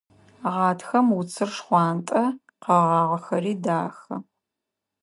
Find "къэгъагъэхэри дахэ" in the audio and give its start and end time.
2.63-4.15